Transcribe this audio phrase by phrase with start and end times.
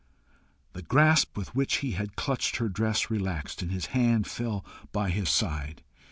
[0.73, 5.11] The grasp with which he had clutched her dress relaxed, and his hand fell by
[5.11, 5.83] his side.